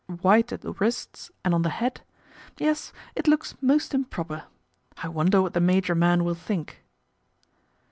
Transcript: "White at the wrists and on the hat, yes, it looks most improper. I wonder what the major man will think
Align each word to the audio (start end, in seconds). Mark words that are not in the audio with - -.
"White 0.23 0.51
at 0.51 0.61
the 0.61 0.73
wrists 0.73 1.29
and 1.45 1.53
on 1.53 1.61
the 1.61 1.69
hat, 1.69 2.01
yes, 2.57 2.91
it 3.15 3.27
looks 3.27 3.53
most 3.61 3.93
improper. 3.93 4.45
I 4.97 5.07
wonder 5.09 5.43
what 5.43 5.53
the 5.53 5.61
major 5.61 5.93
man 5.93 6.23
will 6.23 6.33
think 6.33 6.83